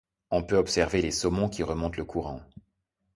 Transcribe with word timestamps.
On 0.31 0.41
peut 0.41 0.57
observer 0.57 0.99
les 0.99 1.11
saumons 1.11 1.47
qui 1.47 1.61
remontent 1.61 1.93
le 1.97 2.05
courant. 2.05 2.41